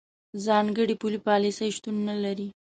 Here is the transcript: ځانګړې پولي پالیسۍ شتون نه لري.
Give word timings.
ځانګړې 0.45 0.95
پولي 1.01 1.19
پالیسۍ 1.27 1.69
شتون 1.75 1.95
نه 2.07 2.15
لري. 2.23 2.47